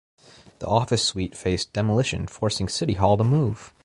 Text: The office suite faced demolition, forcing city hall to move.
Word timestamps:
The 0.57 0.65
office 0.65 1.03
suite 1.03 1.37
faced 1.37 1.73
demolition, 1.73 2.25
forcing 2.25 2.67
city 2.67 2.93
hall 2.93 3.17
to 3.17 3.23
move. 3.23 3.71